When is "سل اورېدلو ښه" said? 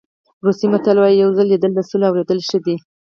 1.89-2.59